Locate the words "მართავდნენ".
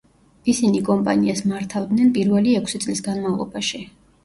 1.51-2.11